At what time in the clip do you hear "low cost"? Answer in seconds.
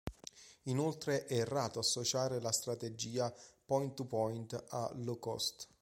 5.03-5.67